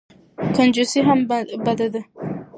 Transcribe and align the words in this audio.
کنجوسي 0.55 0.99
هم 1.07 1.19
بده 1.65 1.87
ده. 1.93 2.01